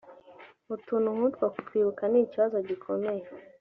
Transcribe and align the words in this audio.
utuntu 0.75 1.07
nk’utwo 1.15 1.45
kutwibuka 1.53 2.03
ni 2.11 2.19
ikibazo 2.25 2.57
gikomeye 2.67 3.23